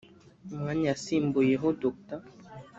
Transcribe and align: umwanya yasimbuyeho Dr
umwanya 0.53 0.85
yasimbuyeho 0.91 1.67
Dr 1.81 2.19